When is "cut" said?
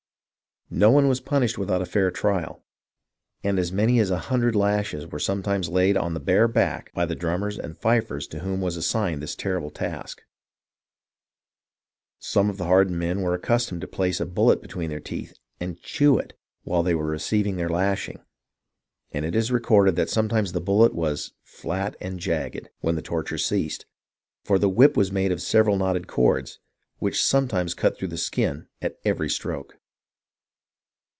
27.73-27.97